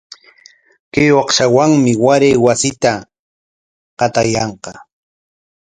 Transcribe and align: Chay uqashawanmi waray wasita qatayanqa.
Chay 0.91 1.07
uqashawanmi 1.21 1.91
waray 2.05 2.35
wasita 2.45 2.91
qatayanqa. 3.99 4.71